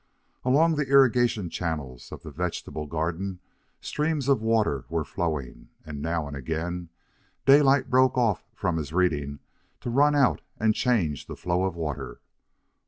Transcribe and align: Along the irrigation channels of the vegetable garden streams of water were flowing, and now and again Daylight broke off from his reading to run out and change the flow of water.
Along 0.43 0.73
the 0.77 0.87
irrigation 0.89 1.51
channels 1.51 2.11
of 2.11 2.23
the 2.23 2.31
vegetable 2.31 2.87
garden 2.87 3.39
streams 3.81 4.27
of 4.27 4.41
water 4.41 4.83
were 4.89 5.03
flowing, 5.05 5.69
and 5.85 6.01
now 6.01 6.27
and 6.27 6.35
again 6.35 6.89
Daylight 7.45 7.87
broke 7.87 8.17
off 8.17 8.43
from 8.55 8.77
his 8.77 8.91
reading 8.91 9.41
to 9.79 9.91
run 9.91 10.15
out 10.15 10.41
and 10.59 10.73
change 10.73 11.27
the 11.27 11.35
flow 11.37 11.65
of 11.65 11.75
water. 11.75 12.19